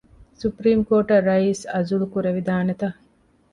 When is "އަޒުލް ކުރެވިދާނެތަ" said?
1.73-2.87